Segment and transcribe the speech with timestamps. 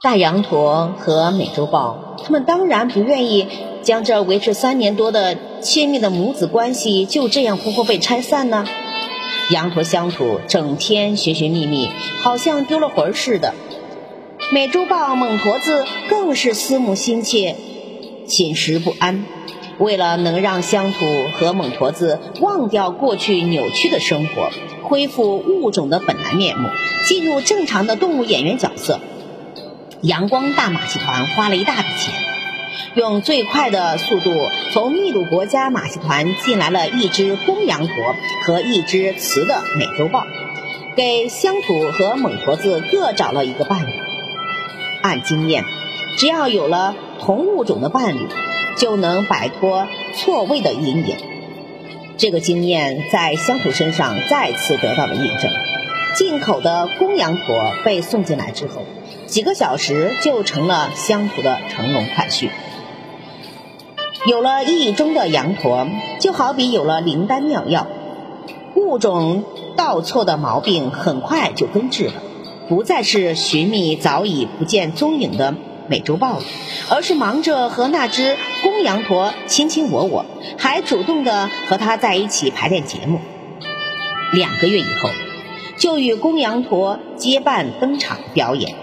[0.00, 3.48] 大羊驼和美洲豹，他们当然不愿意
[3.82, 8.64] 将这维持三年多的亲密的母子关系就这样活活被拆散呢。
[9.50, 11.90] 羊驼乡土整天寻寻觅觅，
[12.22, 13.54] 好像丢了魂似的。
[14.52, 17.56] 美洲豹猛驼子更是思慕心切，
[18.24, 19.24] 寝食不安。
[19.78, 20.98] 为了能让乡土
[21.34, 24.50] 和猛驼子忘掉过去扭曲的生活，
[24.84, 26.68] 恢复物种的本来面目，
[27.08, 29.00] 进入正常的动物演员角色。
[30.02, 32.14] 阳光大马戏团花了一大笔钱，
[32.94, 34.32] 用最快的速度
[34.72, 38.14] 从秘鲁国家马戏团进来了一只公羊驼
[38.46, 40.24] 和一只雌的美洲豹，
[40.94, 43.92] 给乡土和猛驼子各找了一个伴侣。
[45.02, 45.64] 按经验，
[46.16, 48.28] 只要有了同物种的伴侣，
[48.76, 51.16] 就能摆脱错位的阴影。
[52.16, 55.50] 这个经验在乡土身上再次得到了印证。
[56.16, 58.84] 进口的公羊驼被送进来之后。
[59.26, 62.48] 几个小时就成了乡土的乘龙快婿。
[64.26, 65.86] 有了意中的羊驼，
[66.18, 67.86] 就好比有了灵丹妙药，
[68.74, 69.44] 物种
[69.76, 72.14] 倒错的毛病很快就根治了，
[72.68, 75.54] 不再是寻觅早已不见踪影的
[75.88, 76.42] 美洲豹了，
[76.90, 80.24] 而是忙着和那只公羊驼卿卿我我，
[80.56, 83.20] 还主动的和它在一起排练节目。
[84.32, 85.10] 两个月以后，
[85.78, 88.74] 就与公羊驼结伴登场表演。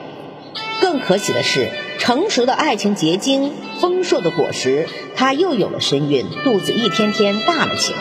[0.82, 8.00] 更可喜的是，成熟的爱情结晶、丰硕的果实，它又有了身孕，肚子一天天大了起来。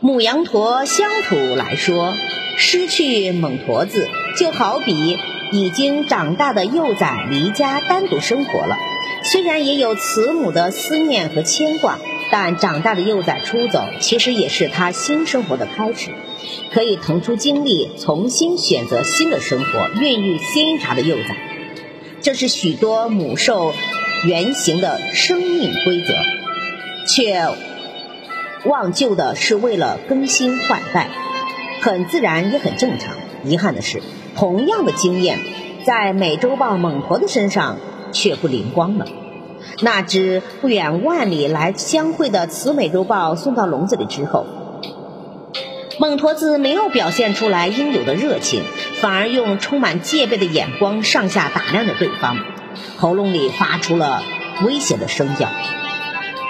[0.00, 2.14] 母羊驼乡土来说，
[2.56, 4.08] 失去猛驼子，
[4.38, 5.18] 就好比
[5.52, 8.76] 已经长大的幼崽离家单独生活了。
[9.22, 11.98] 虽然也有慈母的思念和牵挂，
[12.30, 16.10] 但长大的幼崽出走，其实也是他新生活的开始。
[16.72, 21.36] 可以腾出精力，重新选择新的生活，孕育新茶的幼崽。
[22.20, 23.72] 这是许多母兽
[24.24, 26.14] 原型的生命规则，
[27.06, 27.46] 却
[28.64, 31.08] 忘旧的是为了更新换代，
[31.82, 33.14] 很自然也很正常。
[33.44, 34.02] 遗憾的是，
[34.34, 35.38] 同样的经验
[35.84, 37.78] 在美洲豹猛驼的身上
[38.12, 39.06] 却不灵光了。
[39.80, 44.46] 那只不远万里来相会的雌美洲豹送到笼子里之后。
[45.98, 48.64] 孟驼子没有表现出来应有的热情，
[49.00, 52.36] 反而用充满戒备的眼光上下打量着对方，
[52.98, 54.22] 喉咙里发出了
[54.64, 55.48] 威胁的声叫，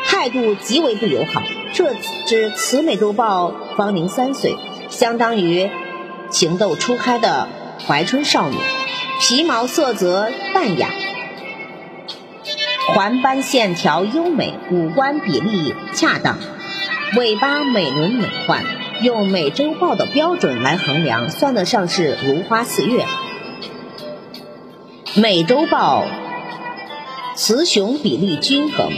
[0.05, 1.43] 态度极为不友好。
[1.73, 1.95] 这
[2.27, 4.57] 只雌美洲豹方龄三岁，
[4.89, 5.71] 相当于
[6.31, 7.47] 情窦初开的
[7.87, 8.57] 怀春少女，
[9.21, 10.89] 皮毛色泽淡雅，
[12.95, 16.39] 环斑线条优美，五官比例恰当，
[17.17, 18.65] 尾巴美轮美奂。
[19.03, 23.05] 用美洲豹的标准来衡量，算得上是如花似月。
[25.15, 26.07] 美洲豹
[27.35, 28.91] 雌雄比例均衡，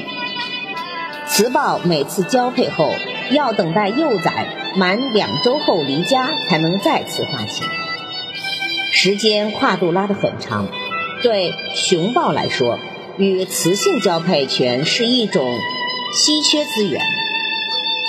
[1.27, 2.93] 雌豹每次交配后
[3.33, 4.47] 要等待幼崽
[4.77, 7.67] 满两周后离家才能再次发情，
[8.93, 10.69] 时间跨度拉得很长。
[11.25, 12.79] 对雄豹来说，
[13.19, 15.59] 与雌性交配权是一种
[16.15, 17.03] 稀缺资源。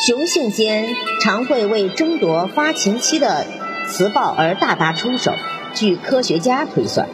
[0.06, 0.88] 雄性间
[1.24, 3.48] 常会为争夺发情期的
[3.88, 5.34] 雌豹而大打出手。
[5.74, 7.10] 据科学家推算，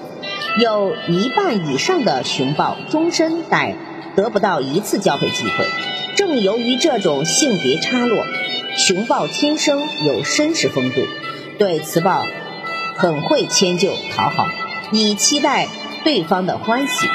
[0.60, 3.76] 有一半以上的雄豹终身得
[4.16, 5.66] 得不到一次交配机会。
[6.16, 8.26] 正由于这种性别差落，
[8.78, 11.02] 雄豹天生有绅士风度，
[11.58, 12.24] 对雌豹
[12.96, 14.48] 很会迁就讨好，
[14.92, 15.68] 以期待
[16.04, 17.08] 对方的欢喜。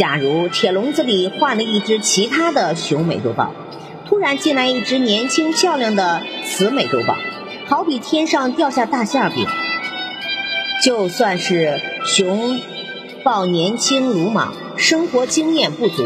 [0.00, 3.52] 假如铁笼子里换了一只其他的雄美洲豹。
[4.08, 7.18] 突然进来一只年轻漂亮的雌美洲豹，
[7.66, 9.46] 好比天上掉下大馅饼。
[10.82, 12.62] 就算是雄
[13.22, 16.02] 豹年轻鲁莽，生活经验不足，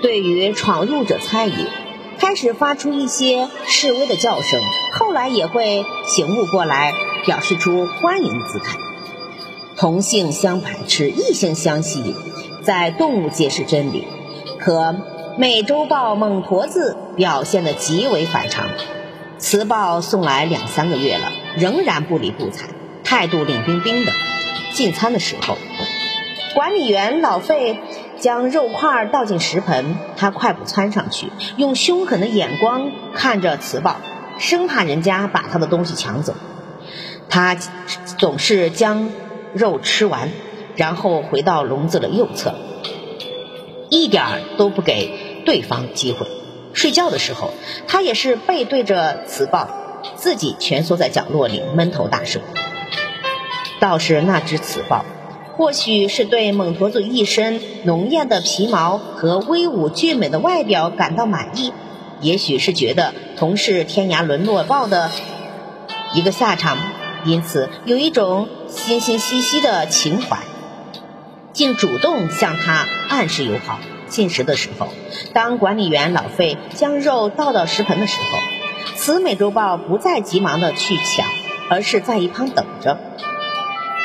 [0.00, 1.66] 对于闯入者参与，
[2.20, 4.60] 开始发出一些示威的叫声，
[4.92, 6.92] 后来也会醒悟过来，
[7.26, 8.78] 表示出欢迎的姿态。
[9.76, 12.14] 同性相排斥，异性相吸引，
[12.64, 14.08] 在动物界是真理，
[14.58, 14.96] 可。
[15.36, 18.66] 美洲豹猛驼子表现的极为反常，
[19.36, 22.68] 雌豹送来两三个月了，仍然不理不睬，
[23.02, 24.12] 态度冷冰冰的。
[24.74, 25.56] 进餐的时候，
[26.54, 27.80] 管理员老费
[28.20, 33.96] 将肉块倒进食盆，他快步窜上去，用凶狠的眼光看着雌豹，
[34.38, 36.32] 生怕人家把他的东西抢走。
[37.28, 37.56] 他
[38.18, 39.08] 总是将
[39.52, 40.30] 肉吃完，
[40.76, 42.54] 然后回到笼子的右侧。
[43.90, 46.26] 一点儿都不给对方机会。
[46.72, 47.50] 睡觉的时候，
[47.86, 49.68] 他也是背对着雌豹，
[50.16, 52.42] 自己蜷缩在角落里闷头大睡。
[53.78, 55.04] 倒是那只雌豹，
[55.56, 61.72] 或许是对猛驼子一身浓艳的皮毛和威武俊美的外表感到满意，
[62.20, 65.10] 也许是觉得同是天涯沦落豹的
[66.14, 66.78] 一个下场，
[67.24, 70.38] 因此有一种惺惺兮兮的情怀，
[71.54, 73.78] 竟主动向他暗示友好。
[74.06, 74.92] 进食的时候，
[75.32, 78.38] 当管理员老费将肉倒到食盆的时候，
[78.96, 81.26] 此美洲豹不再急忙的去抢，
[81.70, 82.98] 而是在一旁等着。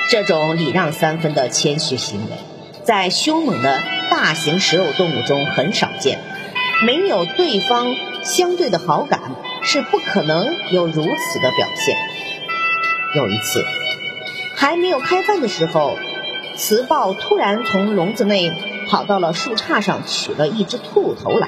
[0.10, 2.38] 这种礼让三分的谦虚行为，
[2.84, 6.20] 在凶猛的大型食肉动物中很少见。
[6.86, 7.94] 没有对方
[8.24, 9.20] 相对的好感，
[9.62, 11.98] 是不可能有如此的表现。
[13.16, 13.64] 有一次，
[14.56, 16.00] 还没有开饭的时候，
[16.60, 18.52] 雌豹突然从笼子内
[18.90, 21.48] 跑到了树杈上，取了一只兔头来。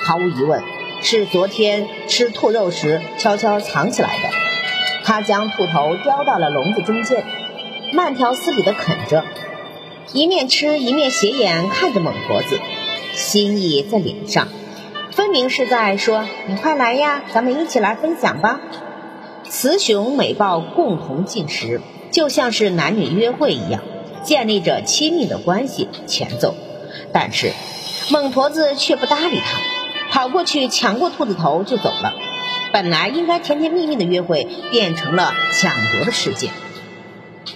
[0.00, 0.62] 毫无疑问，
[1.02, 4.28] 是昨天吃兔肉时悄悄藏起来的。
[5.02, 7.24] 他将兔头叼到了笼子中间。
[7.92, 9.24] 慢条斯理地啃着，
[10.12, 12.60] 一面吃一面斜眼看着猛婆子，
[13.14, 14.46] 心意在脸上，
[15.10, 18.60] 分明是在说：“你快来呀，咱们一起来分享吧。”
[19.50, 21.80] 雌雄美豹共同进食，
[22.12, 23.80] 就像是男女约会一样，
[24.22, 26.54] 建立着亲密的关系前奏。
[27.12, 27.52] 但是
[28.10, 29.58] 猛婆子却不搭理他，
[30.10, 32.14] 跑过去抢过兔子头就走了。
[32.72, 36.50] 本来应该甜甜蜜蜜的约会，变成了抢夺的事件。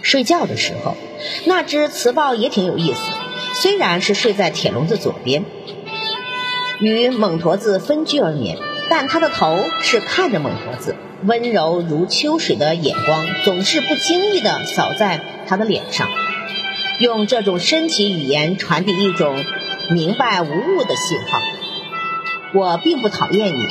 [0.01, 0.97] 睡觉的时候，
[1.45, 3.01] 那只雌豹也挺有意思。
[3.55, 5.45] 虽然是睡在铁笼子左边，
[6.81, 8.57] 与猛驼子分居而眠，
[8.89, 16.09] 但它的头是看着猛驼子，温柔如秋水的眼光总是不经意地扫在它的脸上，
[17.01, 19.45] 用这种身体语言传递一种
[19.91, 21.41] 明白无误的信号。
[22.55, 23.67] 我并不讨厌你，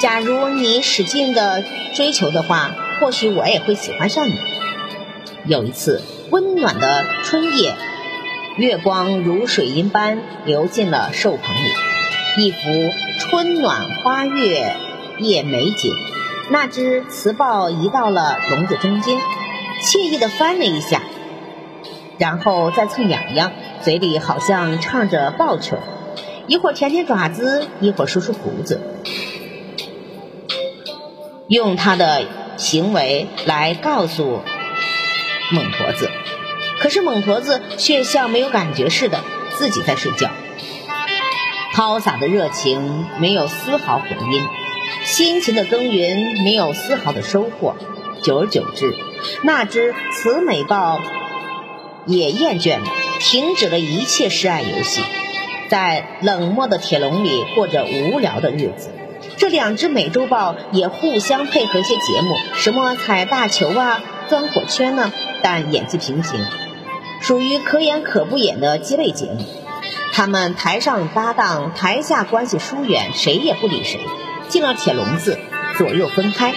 [0.00, 1.62] 假如你使劲的
[1.94, 4.34] 追求的话，或许我也会喜欢上你。
[5.46, 7.74] 有一次温暖的春夜，
[8.56, 12.58] 月光如水银般流进了兽棚里，一幅
[13.18, 14.76] 春暖花月
[15.18, 15.92] 夜美景。
[16.50, 19.18] 那只雌豹移到了笼子中间，
[19.82, 21.02] 惬意地翻了一下，
[22.22, 25.76] 然后再蹭痒痒，嘴里好像唱着抱球，
[26.46, 28.80] 一会儿舔舔爪子，一会儿梳梳胡子，
[31.48, 32.22] 用他的
[32.58, 34.40] 行为来告诉。
[35.50, 36.12] 猛驼子，
[36.78, 39.18] 可是猛驼子却像没有感觉似的，
[39.58, 40.30] 自己在睡觉。
[41.74, 44.46] 抛洒的热情没有丝毫回音，
[45.02, 47.74] 辛勤的耕耘没有丝毫的收获。
[48.22, 48.94] 久而久之，
[49.42, 51.00] 那只雌美豹
[52.06, 52.86] 也厌倦了，
[53.20, 55.02] 停止了一切示爱游戏，
[55.68, 58.90] 在冷漠的铁笼里过着无聊的日子。
[59.36, 65.12] 这两只美洲豹也互相配合一些节目，什么踩大球啊，钻火圈呢。
[65.42, 66.46] 但演技平平，
[67.20, 69.44] 属于可演可不演的鸡肋节目。
[70.12, 74.00] 他们台上搭档，台下关系疏远，谁也不理谁。
[74.48, 75.38] 进了铁笼子，
[75.78, 76.54] 左右分开。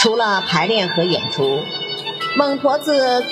[0.00, 1.60] 除了排练和演出，
[2.36, 3.24] 猛婆子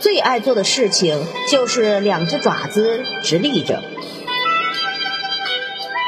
[0.00, 3.82] 最爱做的事情就是两只爪子直立着，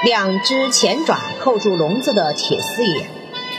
[0.05, 3.07] 两只前爪扣住笼子的铁丝眼，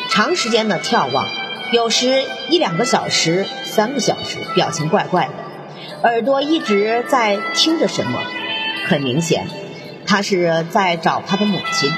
[0.10, 1.28] 长时间的眺望。
[1.72, 8.22] 有时一两个小时、三个小时，表情怪怪的，耳朵一直在听着什么。
[8.88, 9.48] 很明显，
[10.06, 11.92] 他是在找他的母亲。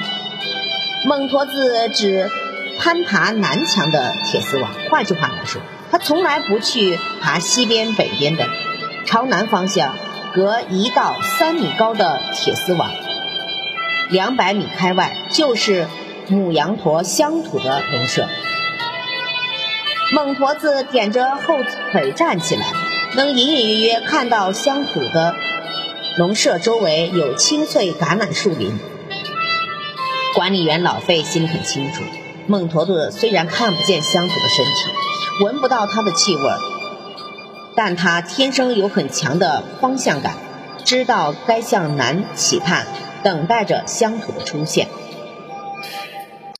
[1.06, 2.30] 猛婆子指
[2.78, 8.48] 攀爬南墙的铁丝网，换句话来说，他从来不去爬西边、北边的。
[9.06, 9.96] 朝南方向，
[10.34, 12.90] 隔一道三米高的铁丝网，
[14.10, 15.88] 两百米开外就是
[16.28, 18.28] 母羊驼乡土的农舍。
[20.12, 21.56] 猛驼子点着后
[21.92, 22.66] 腿站起来，
[23.16, 25.34] 能隐隐约约看到乡土的
[26.18, 28.78] 农舍周围有青翠橄榄树林。
[30.34, 32.04] 管理员老费心里很清楚，
[32.46, 34.72] 猛驼子虽然看不见乡土的身体，
[35.40, 36.42] 闻不到它的气味，
[37.74, 40.34] 但它天生有很强的方向感，
[40.84, 42.86] 知道该向南企盼，
[43.22, 44.88] 等待着乡土的出现。